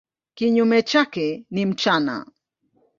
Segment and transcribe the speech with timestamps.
[0.33, 2.25] Kinyume chake ni mchana.